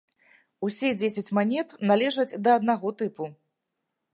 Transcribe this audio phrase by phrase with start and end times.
[0.67, 3.29] Усе дзесяць манет належаць да аднаго тыпу.